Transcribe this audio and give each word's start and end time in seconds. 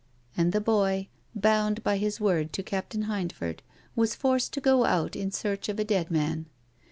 And 0.35 0.51
the 0.51 0.59
boy, 0.59 1.09
bound 1.35 1.83
by 1.83 1.97
his 1.97 2.19
word 2.19 2.53
to 2.53 2.63
Captain 2.63 3.03
Hindford, 3.03 3.59
was 3.95 4.15
forced 4.15 4.51
to 4.53 4.59
go 4.59 4.83
out 4.83 5.15
in 5.15 5.29
search 5.29 5.69
of 5.69 5.77
a 5.79 5.83
dead 5.83 6.09
man. 6.09 6.47